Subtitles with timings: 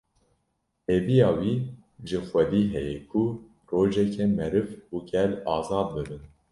[0.87, 1.53] Hêviya wî
[2.07, 3.23] ji Xwedî heye ku
[3.71, 6.23] rojeke meriv û gel azad bibin